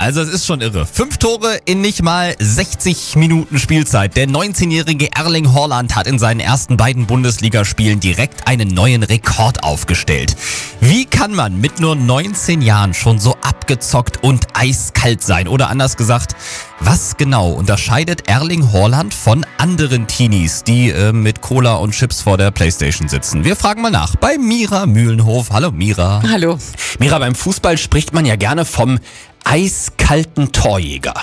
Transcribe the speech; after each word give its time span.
Also 0.00 0.22
es 0.22 0.30
ist 0.30 0.46
schon 0.46 0.62
irre. 0.62 0.86
Fünf 0.86 1.18
Tore 1.18 1.60
in 1.66 1.82
nicht 1.82 2.02
mal 2.02 2.34
60 2.38 3.16
Minuten 3.16 3.58
Spielzeit. 3.58 4.16
Der 4.16 4.26
19-jährige 4.26 5.12
Erling 5.14 5.52
Haaland 5.52 5.94
hat 5.94 6.06
in 6.06 6.18
seinen 6.18 6.40
ersten 6.40 6.78
beiden 6.78 7.04
Bundesligaspielen 7.04 8.00
direkt 8.00 8.48
einen 8.48 8.68
neuen 8.68 9.02
Rekord 9.02 9.62
aufgestellt. 9.62 10.36
Wie 10.80 11.04
kann 11.04 11.34
man 11.34 11.60
mit 11.60 11.80
nur 11.80 11.96
19 11.96 12.62
Jahren 12.62 12.94
schon 12.94 13.18
so 13.18 13.36
abgezockt 13.42 14.24
und 14.24 14.46
eiskalt 14.54 15.22
sein? 15.22 15.46
Oder 15.46 15.68
anders 15.68 15.98
gesagt, 15.98 16.34
was 16.80 17.18
genau 17.18 17.50
unterscheidet 17.50 18.26
Erling 18.26 18.72
Haaland 18.72 19.12
von 19.12 19.44
anderen 19.58 20.06
Teenies, 20.06 20.64
die 20.64 20.88
äh, 20.88 21.12
mit 21.12 21.42
Cola 21.42 21.74
und 21.74 21.90
Chips 21.90 22.22
vor 22.22 22.38
der 22.38 22.52
Playstation 22.52 23.10
sitzen? 23.10 23.44
Wir 23.44 23.54
fragen 23.54 23.82
mal 23.82 23.90
nach 23.90 24.16
bei 24.16 24.38
Mira 24.38 24.86
Mühlenhof. 24.86 25.50
Hallo 25.50 25.70
Mira. 25.72 26.22
Hallo. 26.26 26.58
Mira, 26.98 27.18
beim 27.18 27.34
Fußball 27.34 27.76
spricht 27.76 28.14
man 28.14 28.24
ja 28.24 28.36
gerne 28.36 28.64
vom 28.64 28.98
eiskalten 29.44 30.52
Torjäger. 30.52 31.14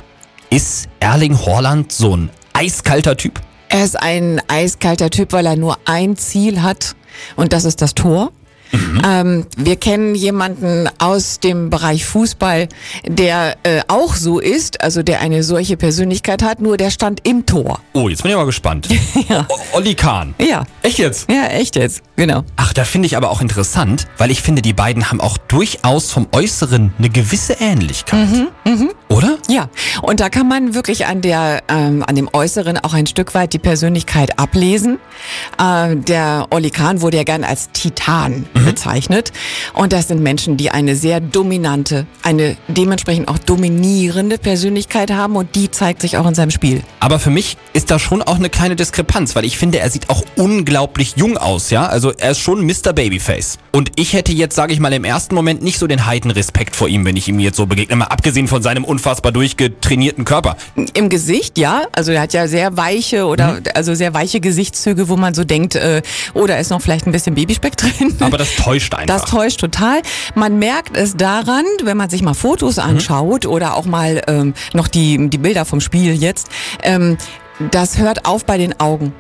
Ist 0.50 0.88
Erling 1.00 1.38
Haaland 1.38 1.92
so 1.92 2.16
ein 2.16 2.30
eiskalter 2.54 3.18
Typ? 3.18 3.42
Er 3.70 3.84
ist 3.84 4.00
ein 4.00 4.42
eiskalter 4.48 5.10
Typ, 5.10 5.34
weil 5.34 5.46
er 5.46 5.56
nur 5.56 5.78
ein 5.86 6.16
Ziel 6.16 6.62
hat 6.62 6.96
und 7.36 7.54
das 7.54 7.66
ist 7.66 7.82
das 7.82 7.96
Tor. 7.96 8.32
Mhm. 8.72 9.02
Ähm, 9.06 9.46
wir 9.58 9.76
kennen 9.76 10.16
jemanden 10.16 10.90
aus 10.98 11.40
dem 11.40 11.70
Bereich 11.70 12.06
Fußball, 12.06 12.68
der 13.06 13.58
äh, 13.64 13.82
auch 13.88 14.16
so 14.16 14.40
ist, 14.40 14.82
also 14.82 15.04
der 15.04 15.22
eine 15.22 15.44
solche 15.44 15.78
Persönlichkeit 15.78 16.44
hat, 16.44 16.62
nur 16.62 16.78
der 16.78 16.92
stand 16.92 17.28
im 17.28 17.46
Tor. 17.46 17.80
Oh, 17.94 18.10
jetzt 18.10 18.24
bin 18.24 18.32
ich 18.32 18.38
mal 18.38 18.46
gespannt. 18.46 18.88
ja. 19.30 19.46
O 19.50 19.78
Olli 19.78 19.96
Kahn. 19.96 20.36
Ja. 20.40 20.64
Echt 20.82 21.00
jetzt? 21.00 21.30
Ja, 21.30 21.48
echt 21.48 21.76
jetzt, 21.76 22.02
genau. 22.16 22.44
Ach, 22.56 22.74
da 22.74 22.84
finde 22.84 23.08
ich 23.08 23.18
aber 23.18 23.30
auch 23.30 23.42
interessant, 23.42 24.08
weil 24.18 24.32
ich 24.32 24.42
finde, 24.42 24.62
die 24.62 24.74
beiden 24.74 25.10
haben 25.10 25.22
auch 25.22 25.38
durchaus 25.38 26.12
vom 26.12 26.28
Äußeren 26.32 26.94
eine 26.98 27.10
gewisse 27.10 27.54
Ähnlichkeit. 27.54 28.28
Mhm, 28.30 28.48
mh. 28.66 28.88
Oder? 29.10 29.38
Ja, 29.48 29.70
und 30.02 30.20
da 30.20 30.30
kann 30.30 30.48
man 30.48 30.74
wirklich 30.74 31.06
an 31.06 31.22
der, 31.22 31.64
ähm, 31.70 32.04
an 32.06 32.16
dem 32.16 32.30
Äußeren 32.32 32.78
auch 32.78 32.94
ein 32.94 33.08
Stück 33.08 33.34
weit 33.34 33.54
die 33.54 33.60
Persönlichkeit 33.60 34.38
ablesen. 34.38 35.00
Äh, 35.60 35.96
der 35.96 36.48
Olli 36.52 36.70
Kahn 36.70 37.02
wurde 37.02 37.18
ja 37.18 37.24
gern 37.24 37.44
als 37.44 37.72
Titan 37.72 38.46
mhm. 38.54 38.67
Bezeichnet. 38.78 39.32
Und 39.74 39.92
das 39.92 40.08
sind 40.08 40.22
Menschen, 40.22 40.56
die 40.56 40.70
eine 40.70 40.96
sehr 40.96 41.20
dominante, 41.20 42.06
eine 42.22 42.58
dementsprechend 42.68 43.28
auch 43.28 43.40
dominierende 43.40 44.38
Persönlichkeit 44.38 45.12
haben 45.12 45.36
und 45.36 45.56
die 45.56 45.72
zeigt 45.72 46.02
sich 46.02 46.18
auch 46.18 46.28
in 46.28 46.36
seinem 46.36 46.52
Spiel. 46.52 46.84
Aber 47.00 47.18
für 47.18 47.32
mich 47.32 47.58
ist 47.74 47.90
da 47.90 47.98
schon 47.98 48.22
auch 48.22 48.36
eine 48.36 48.50
kleine 48.50 48.76
Diskrepanz, 48.76 49.36
weil 49.36 49.46
ich 49.46 49.58
finde, 49.58 49.80
er 49.80 49.90
sieht 49.90 50.10
auch 50.10 50.24
unglaublich 50.36 51.14
jung 51.16 51.38
aus, 51.38 51.72
ja? 51.72 51.88
Also 51.88 52.12
er 52.12 52.32
ist 52.32 52.40
schon 52.40 52.66
Mr. 52.66 52.94
Babyface. 52.94 53.58
Und 53.72 53.92
ich 53.96 54.14
hätte 54.14 54.32
jetzt, 54.32 54.56
sage 54.56 54.74
ich 54.74 54.80
mal, 54.80 54.94
im 54.94 55.04
ersten 55.04 55.34
Moment 55.34 55.64
nicht 55.64 55.80
so 55.80 55.88
den 55.88 56.06
Heidenrespekt 56.06 56.76
vor 56.76 56.88
ihm, 56.88 57.06
wenn 57.06 57.16
ich 57.16 57.28
ihm 57.28 57.40
jetzt 57.40 57.58
so 57.58 57.66
begegne, 57.66 57.96
mal 57.96 58.06
abgesehen 58.06 58.48
von 58.48 58.62
seinem 58.62 58.84
unfassbar 58.84 59.32
durchgetrainierten 59.32 60.26
Körper. 60.26 60.58
Im 60.94 61.10
Gesicht, 61.10 61.58
ja. 61.58 61.84
Also 61.94 62.12
er 62.12 62.22
hat 62.22 62.34
ja 62.34 62.48
sehr 62.48 62.78
weiche 62.78 63.26
oder 63.26 63.54
mhm. 63.54 63.64
also 63.74 63.96
sehr 63.96 64.14
weiche 64.14 64.40
Gesichtszüge, 64.40 65.10
wo 65.10 65.16
man 65.16 65.34
so 65.34 65.44
denkt, 65.44 65.76
äh, 65.76 66.02
oh, 66.34 66.46
da 66.46 66.58
ist 66.58 66.70
noch 66.70 66.82
vielleicht 66.82 67.08
ein 67.08 67.12
bisschen 67.12 67.36
Babyspeck 67.36 67.78
drin. 67.78 68.16
Aber 68.20 68.38
das 68.38 68.56
täuscht 68.68 68.94
einfach. 68.94 69.20
Das 69.20 69.30
täuscht 69.30 69.60
total. 69.60 70.02
Man 70.36 70.60
merkt 70.60 70.96
es 70.98 71.16
daran, 71.16 71.66
wenn 71.84 71.98
man 71.98 72.10
sich 72.10 72.22
mal 72.22 72.34
Fotos 72.34 72.78
mhm. 72.78 72.84
anschaut 72.84 73.46
mhm. 73.46 73.52
oder 73.52 73.76
auch 73.76 73.86
mal 73.86 74.22
ähm, 74.28 74.54
noch 74.74 74.88
die, 74.88 75.30
die 75.30 75.38
Bilder 75.38 75.66
vom 75.66 75.82
Spiel 75.82 76.14
jetzt. 76.14 76.50
Ähm, 76.84 77.18
das 77.72 77.98
hört 77.98 78.26
auf 78.26 78.46
bei 78.46 78.58
den 78.58 78.80
Augen. 78.80 79.14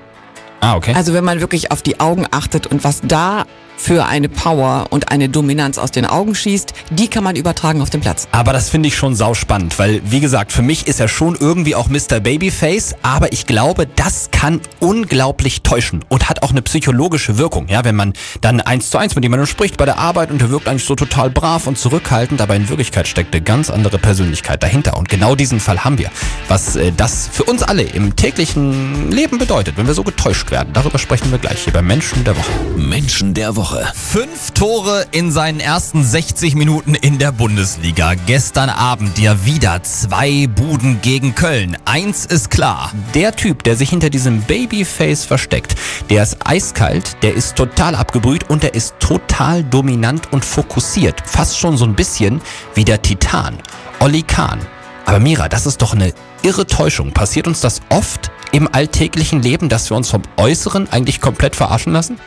Ah, 0.59 0.75
okay. 0.75 0.94
Also 0.95 1.14
wenn 1.14 1.23
man 1.23 1.40
wirklich 1.40 1.72
auf 1.72 1.81
die 1.81 2.00
Augen 2.00 2.25
achtet 2.31 2.68
und 2.68 2.84
was 2.84 3.02
da 3.02 3.45
für 3.78 4.06
eine 4.06 4.28
Power 4.28 4.88
und 4.89 5.11
eine 5.11 5.30
Dominanz 5.30 5.78
aus 5.78 5.92
den 5.92 6.06
Augen 6.06 6.36
schießt, 6.36 6.73
die 6.89 7.08
kann 7.08 7.23
man 7.23 7.36
übertragen 7.36 7.81
auf 7.81 7.89
den 7.89 8.02
Platz. 8.02 8.28
Aber 8.31 8.52
das 8.52 8.69
finde 8.69 8.88
ich 8.88 8.97
schon 8.97 9.16
sauspannend, 9.16 9.78
weil 9.80 10.02
wie 10.03 10.19
gesagt, 10.19 10.52
für 10.52 10.61
mich 10.61 10.88
ist 10.88 11.00
er 11.00 11.08
schon 11.08 11.38
irgendwie 11.39 11.75
auch 11.75 11.88
Mr. 11.88 12.19
Babyface, 12.19 12.95
aber 13.03 13.31
ich 13.31 13.46
glaube, 13.46 13.88
das 13.88 14.29
kann 14.31 14.59
unglaublich 14.79 15.62
täuschen 15.62 16.03
und 16.09 16.29
hat 16.29 16.44
auch 16.44 16.51
eine 16.51 16.62
psychologische 16.63 17.38
Wirkung. 17.38 17.68
Ja, 17.68 17.85
wenn 17.85 17.96
man 17.96 18.13
dann 18.41 18.59
eins 18.62 18.90
zu 18.90 18.97
eins 18.97 19.16
mit 19.16 19.24
jemandem 19.24 19.47
spricht 19.47 19.78
bei 19.78 19.85
der 19.85 20.00
Arbeit 20.00 20.31
und 20.31 20.41
er 20.41 20.50
wirkt 20.50 20.68
eigentlich 20.68 20.85
so 20.85 20.96
total 20.96 21.30
brav 21.30 21.68
und 21.68 21.78
zurückhaltend, 21.78 22.41
aber 22.41 22.56
in 22.56 22.68
Wirklichkeit 22.69 23.07
steckt 23.07 23.34
eine 23.34 23.44
ganz 23.44 23.69
andere 23.69 23.97
Persönlichkeit 23.97 24.63
dahinter. 24.63 24.97
Und 24.97 25.07
genau 25.07 25.35
diesen 25.35 25.59
Fall 25.59 25.84
haben 25.84 25.97
wir. 25.97 26.09
Was 26.47 26.75
äh, 26.75 26.91
das 26.96 27.30
für 27.31 27.44
uns 27.44 27.63
alle 27.63 27.84
im 27.84 28.16
täglichen 28.16 29.12
Leben 29.12 29.38
bedeutet, 29.38 29.78
wenn 29.78 29.88
wir 29.88 29.94
so 29.94 30.03
getäuscht 30.03 30.51
werden. 30.51 30.69
Darüber 30.74 30.97
sprechen 30.97 31.31
wir 31.31 31.38
gleich 31.38 31.59
hier 31.63 31.74
bei 31.74 31.81
Menschen 31.81 32.24
der 32.24 32.35
Woche. 32.38 32.51
Menschen 32.75 33.34
der 33.34 33.56
Woche. 33.56 33.66
Woche. 33.67 33.91
Fünf 33.94 34.51
Tore 34.51 35.05
in 35.11 35.31
seinen 35.31 35.59
ersten 35.59 36.03
60 36.03 36.55
Minuten 36.55 36.95
in 36.95 37.17
der 37.17 37.31
Bundesliga. 37.31 38.13
Gestern 38.13 38.69
Abend 38.69 39.19
ja 39.19 39.45
wieder 39.45 39.83
zwei 39.83 40.47
Buden 40.47 41.01
gegen 41.01 41.35
Köln. 41.35 41.77
Eins 41.83 42.25
ist 42.25 42.50
klar. 42.50 42.91
Der 43.13 43.35
Typ, 43.35 43.63
der 43.63 43.75
sich 43.75 43.89
hinter 43.89 44.09
diesem 44.09 44.41
Babyface 44.41 45.25
versteckt, 45.25 45.75
der 46.09 46.23
ist 46.23 46.38
eiskalt, 46.45 47.17
der 47.23 47.33
ist 47.33 47.56
total 47.56 47.95
abgebrüht 47.95 48.50
und 48.50 48.63
der 48.63 48.73
ist 48.73 48.95
total 49.00 49.63
dominant 49.63 50.31
und 50.31 50.45
fokussiert. 50.45 51.22
Fast 51.25 51.57
schon 51.57 51.75
so 51.75 51.85
ein 51.85 51.95
bisschen 51.95 52.41
wie 52.73 52.85
der 52.85 53.01
Titan. 53.01 53.57
Olli 54.00 54.23
Kahn. 54.23 54.59
Aber 55.06 55.19
Mira, 55.19 55.50
das 55.50 55.66
ist 55.66 55.81
doch 55.81 55.94
eine 55.94 56.13
irre 56.41 56.67
Täuschung. 56.67 57.11
Passiert 57.11 57.47
uns 57.47 57.59
das 57.59 57.81
oft 57.89 58.31
im 58.51 58.73
alltäglichen 58.73 59.41
Leben, 59.41 59.67
dass 59.67 59.89
wir 59.89 59.97
uns 59.97 60.09
vom 60.09 60.22
Äußeren 60.38 60.89
eigentlich 60.89 61.19
komplett 61.19 61.56
verarschen 61.56 61.91
lassen? 61.91 62.17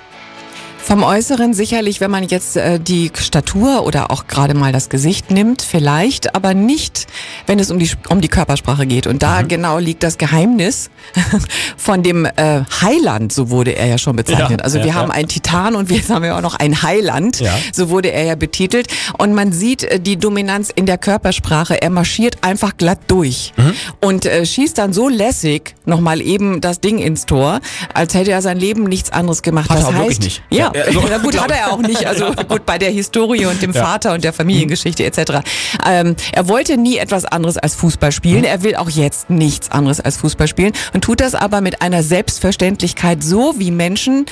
Vom 0.91 1.05
Äußeren 1.05 1.55
sicherlich, 1.55 2.01
wenn 2.01 2.11
man 2.11 2.25
jetzt 2.25 2.57
äh, 2.57 2.81
die 2.81 3.13
Statur 3.15 3.87
oder 3.87 4.11
auch 4.11 4.27
gerade 4.27 4.55
mal 4.55 4.73
das 4.73 4.89
Gesicht 4.89 5.31
nimmt, 5.31 5.63
vielleicht, 5.63 6.35
aber 6.35 6.53
nicht, 6.53 7.07
wenn 7.47 7.61
es 7.61 7.71
um 7.71 7.79
die, 7.79 7.89
um 8.09 8.21
die 8.21 8.27
Körpersprache 8.27 8.89
geht. 8.89 9.07
Und 9.07 9.23
da 9.23 9.41
mhm. 9.41 9.47
genau 9.47 9.79
liegt 9.79 10.03
das 10.03 10.19
Geheimnis 10.19 10.91
von 11.77 12.03
dem 12.03 12.25
äh, 12.25 12.63
Heiland, 12.83 13.33
so 13.33 13.51
wurde 13.51 13.77
er 13.77 13.87
ja 13.87 13.99
schon 13.99 14.17
bezeichnet. 14.17 14.59
Ja, 14.59 14.65
also 14.65 14.81
wir 14.81 14.87
ja, 14.87 14.95
haben 14.95 15.13
einen 15.13 15.29
Titan 15.29 15.77
und 15.77 15.91
wir 15.91 16.03
haben 16.09 16.25
ja 16.25 16.37
auch 16.37 16.43
noch 16.43 16.57
einen 16.57 16.83
Heiland, 16.83 17.41
so 17.73 17.89
wurde 17.91 18.11
er 18.11 18.25
ja 18.25 18.35
betitelt. 18.35 18.89
Und 19.17 19.33
man 19.33 19.53
sieht 19.53 19.85
äh, 19.85 20.01
die 20.01 20.17
Dominanz 20.17 20.71
in 20.75 20.87
der 20.87 20.99
Körpersprache. 20.99 21.81
Er 21.81 21.91
marschiert 21.91 22.43
einfach 22.43 22.77
glatt 22.77 22.99
durch 23.07 23.53
mhm. 23.57 23.75
und 24.01 24.27
äh, 24.27 24.45
schießt 24.45 24.77
dann 24.77 24.93
so 24.93 25.09
lässig 25.09 25.77
nochmal 25.85 26.21
eben 26.21 26.61
das 26.61 26.81
Ding 26.81 26.99
ins 26.99 27.27
Tor, 27.27 27.61
als 27.95 28.15
hätte 28.15 28.33
er 28.33 28.43
sein 28.43 28.59
Leben 28.59 28.83
nichts 28.83 29.11
anderes 29.13 29.43
gemacht. 29.43 29.71
Hat 29.71 29.79
das 29.79 29.85
er 29.85 29.95
heißt, 29.95 30.01
wirklich 30.01 30.19
nicht. 30.19 30.43
Ja, 30.51 30.73
ja, 30.81 30.87
also, 30.87 31.09
ja, 31.09 31.19
gut, 31.19 31.41
hat 31.41 31.51
er 31.51 31.73
auch 31.73 31.79
nicht. 31.79 32.07
Also 32.07 32.33
gut, 32.49 32.67
bei 32.67 32.79
der 32.79 32.91
Historie 32.91 33.47
und 33.47 33.63
dem 33.63 33.73
ja. 33.73 33.85
Vater 33.85 34.13
und 34.15 34.25
der 34.25 34.33
Familiengeschichte 34.33 35.05
etc. 35.05 35.41
Ähm, 35.87 36.17
er 36.33 36.49
wollte 36.49 36.77
nie 36.77 36.99
etwas 36.99 37.25
anderes 37.25 37.57
als 37.57 37.75
Fußball 37.75 38.13
spielen. 38.13 38.41
Mhm. 38.41 38.45
Er 38.45 38.63
will 38.63 38.77
auch 38.77 38.91
jetzt 38.91 39.31
nichts 39.31 39.71
anderes 39.71 40.01
als 40.01 40.17
Fußball 40.19 40.49
spielen 40.49 40.73
und 40.93 41.03
tut 41.03 41.21
das 41.21 41.35
aber 41.35 41.61
mit 41.61 41.83
einer 41.83 42.03
Selbstverständlichkeit 42.03 43.23
so, 43.23 43.55
wie 43.59 43.71
Menschen 43.71 44.27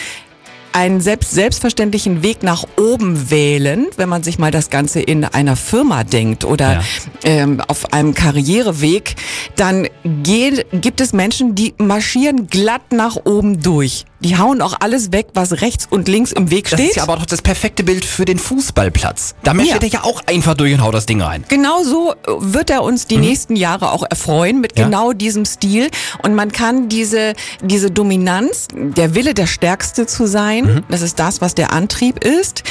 einen 0.72 1.00
selbst, 1.00 1.32
selbstverständlichen 1.32 2.22
Weg 2.22 2.42
nach 2.42 2.64
oben 2.76 3.30
wählen, 3.30 3.86
wenn 3.96 4.08
man 4.08 4.22
sich 4.22 4.38
mal 4.38 4.50
das 4.50 4.70
Ganze 4.70 5.00
in 5.00 5.24
einer 5.24 5.56
Firma 5.56 6.04
denkt 6.04 6.44
oder 6.44 6.74
ja. 6.74 6.82
ähm, 7.24 7.60
auf 7.66 7.92
einem 7.92 8.14
Karriereweg, 8.14 9.16
dann 9.56 9.88
geht, 10.04 10.66
gibt 10.72 11.00
es 11.00 11.12
Menschen, 11.12 11.54
die 11.54 11.74
marschieren 11.78 12.46
glatt 12.46 12.92
nach 12.92 13.16
oben 13.24 13.60
durch. 13.60 14.04
Die 14.20 14.36
hauen 14.36 14.60
auch 14.62 14.74
alles 14.80 15.12
weg, 15.12 15.28
was 15.34 15.60
rechts 15.60 15.86
und 15.88 16.08
links 16.08 16.32
im 16.32 16.50
Weg 16.50 16.66
steht. 16.66 16.80
Das 16.80 16.86
ist 16.86 16.96
ja 16.96 17.04
aber 17.04 17.16
doch 17.16 17.26
das 17.26 17.40
perfekte 17.40 17.84
Bild 17.84 18.04
für 18.04 18.24
den 18.24 18.38
Fußballplatz. 18.38 19.36
Da 19.44 19.54
ja. 19.54 19.76
er 19.76 19.88
ja 19.88 20.04
auch 20.04 20.22
einfach 20.26 20.54
durch 20.54 20.74
und 20.74 20.82
haut 20.82 20.94
das 20.94 21.06
Ding 21.06 21.22
rein. 21.22 21.44
Genau 21.48 21.84
so 21.84 22.14
wird 22.26 22.70
er 22.70 22.82
uns 22.82 23.06
die 23.06 23.16
mhm. 23.16 23.22
nächsten 23.22 23.56
Jahre 23.56 23.92
auch 23.92 24.04
erfreuen 24.08 24.60
mit 24.60 24.76
ja. 24.76 24.86
genau 24.86 25.12
diesem 25.12 25.44
Stil. 25.44 25.88
Und 26.22 26.34
man 26.34 26.50
kann 26.50 26.88
diese, 26.88 27.34
diese 27.62 27.92
Dominanz, 27.92 28.66
der 28.74 29.14
Wille, 29.14 29.34
der 29.34 29.46
Stärkste 29.46 30.06
zu 30.06 30.26
sein, 30.26 30.64
mhm. 30.64 30.84
das 30.88 31.02
ist 31.02 31.20
das, 31.20 31.40
was 31.40 31.54
der 31.54 31.72
Antrieb 31.72 32.24
ist. 32.24 32.64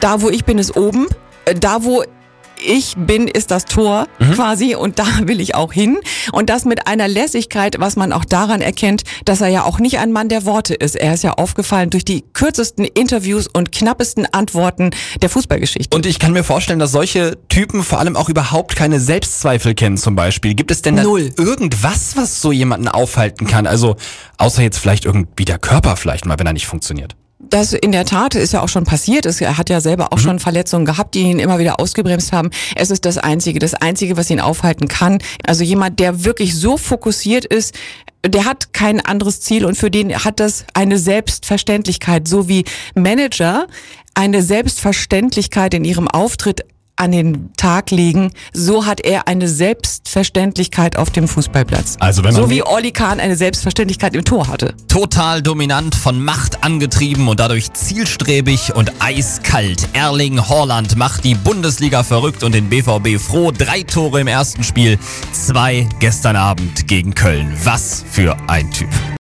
Da, 0.00 0.22
wo 0.22 0.30
ich 0.30 0.44
bin, 0.46 0.58
ist 0.58 0.74
oben. 0.74 1.06
Äh, 1.44 1.54
da, 1.54 1.84
wo 1.84 2.02
ich 2.62 2.94
bin, 2.96 3.28
ist 3.28 3.50
das 3.50 3.64
Tor 3.64 4.06
mhm. 4.18 4.32
quasi 4.32 4.74
und 4.74 4.98
da 4.98 5.06
will 5.22 5.40
ich 5.40 5.54
auch 5.54 5.72
hin. 5.72 5.98
Und 6.32 6.50
das 6.50 6.64
mit 6.64 6.86
einer 6.86 7.08
Lässigkeit, 7.08 7.76
was 7.78 7.96
man 7.96 8.12
auch 8.12 8.24
daran 8.24 8.60
erkennt, 8.60 9.02
dass 9.24 9.40
er 9.40 9.48
ja 9.48 9.64
auch 9.64 9.78
nicht 9.78 9.98
ein 9.98 10.12
Mann 10.12 10.28
der 10.28 10.44
Worte 10.44 10.74
ist. 10.74 10.96
Er 10.96 11.14
ist 11.14 11.24
ja 11.24 11.32
aufgefallen 11.32 11.90
durch 11.90 12.04
die 12.04 12.24
kürzesten 12.32 12.84
Interviews 12.84 13.46
und 13.46 13.72
knappesten 13.72 14.26
Antworten 14.32 14.90
der 15.22 15.30
Fußballgeschichte. 15.30 15.96
Und 15.96 16.06
ich 16.06 16.18
kann 16.18 16.32
mir 16.32 16.44
vorstellen, 16.44 16.78
dass 16.78 16.92
solche 16.92 17.38
Typen 17.48 17.82
vor 17.82 17.98
allem 17.98 18.16
auch 18.16 18.28
überhaupt 18.28 18.76
keine 18.76 19.00
Selbstzweifel 19.00 19.74
kennen 19.74 19.96
zum 19.96 20.16
Beispiel. 20.16 20.54
Gibt 20.54 20.70
es 20.70 20.82
denn 20.82 20.96
da 20.96 21.04
irgendwas, 21.04 22.16
was 22.16 22.40
so 22.40 22.52
jemanden 22.52 22.88
aufhalten 22.88 23.46
kann? 23.46 23.66
Also 23.66 23.96
außer 24.38 24.62
jetzt 24.62 24.78
vielleicht 24.78 25.04
irgendwie 25.04 25.44
der 25.44 25.58
Körper 25.58 25.96
vielleicht 25.96 26.26
mal, 26.26 26.38
wenn 26.38 26.46
er 26.46 26.52
nicht 26.52 26.66
funktioniert. 26.66 27.16
Das 27.50 27.72
in 27.72 27.92
der 27.92 28.04
Tat 28.04 28.34
ist 28.34 28.52
ja 28.52 28.62
auch 28.62 28.68
schon 28.68 28.84
passiert. 28.84 29.26
Er 29.26 29.58
hat 29.58 29.70
ja 29.70 29.80
selber 29.80 30.12
auch 30.12 30.18
mhm. 30.18 30.22
schon 30.22 30.38
Verletzungen 30.38 30.84
gehabt, 30.84 31.14
die 31.14 31.22
ihn 31.22 31.38
immer 31.38 31.58
wieder 31.58 31.80
ausgebremst 31.80 32.32
haben. 32.32 32.50
Es 32.76 32.90
ist 32.90 33.04
das 33.04 33.18
Einzige, 33.18 33.58
das 33.58 33.74
Einzige, 33.74 34.16
was 34.16 34.30
ihn 34.30 34.40
aufhalten 34.40 34.88
kann. 34.88 35.18
Also 35.46 35.64
jemand, 35.64 36.00
der 36.00 36.24
wirklich 36.24 36.56
so 36.56 36.76
fokussiert 36.76 37.44
ist, 37.44 37.74
der 38.26 38.44
hat 38.44 38.72
kein 38.72 39.00
anderes 39.00 39.40
Ziel 39.40 39.64
und 39.64 39.76
für 39.76 39.90
den 39.90 40.24
hat 40.24 40.40
das 40.40 40.64
eine 40.72 40.98
Selbstverständlichkeit, 40.98 42.26
so 42.26 42.48
wie 42.48 42.64
Manager 42.94 43.66
eine 44.14 44.42
Selbstverständlichkeit 44.42 45.74
in 45.74 45.84
ihrem 45.84 46.08
Auftritt 46.08 46.64
an 46.96 47.12
den 47.12 47.52
Tag 47.56 47.90
legen, 47.90 48.30
so 48.52 48.86
hat 48.86 49.00
er 49.00 49.26
eine 49.26 49.48
Selbstverständlichkeit 49.48 50.96
auf 50.96 51.10
dem 51.10 51.28
Fußballplatz. 51.28 51.96
Also 51.98 52.22
wenn 52.22 52.34
man 52.34 52.42
so 52.42 52.50
wie 52.50 52.62
Olli 52.62 52.92
Kahn 52.92 53.20
eine 53.20 53.36
Selbstverständlichkeit 53.36 54.14
im 54.14 54.24
Tor 54.24 54.48
hatte. 54.48 54.74
Total 54.88 55.42
dominant, 55.42 55.94
von 55.94 56.22
Macht 56.22 56.62
angetrieben 56.62 57.28
und 57.28 57.40
dadurch 57.40 57.72
zielstrebig 57.72 58.74
und 58.74 58.92
eiskalt. 59.00 59.88
Erling 59.92 60.48
Haaland 60.48 60.96
macht 60.96 61.24
die 61.24 61.34
Bundesliga 61.34 62.02
verrückt 62.02 62.42
und 62.42 62.54
den 62.54 62.68
BVB 62.68 63.20
froh. 63.20 63.50
Drei 63.50 63.82
Tore 63.82 64.20
im 64.20 64.26
ersten 64.26 64.62
Spiel, 64.62 64.98
zwei 65.32 65.88
gestern 65.98 66.36
Abend 66.36 66.86
gegen 66.86 67.14
Köln. 67.14 67.52
Was 67.64 68.04
für 68.10 68.36
ein 68.46 68.70
Typ. 68.70 68.88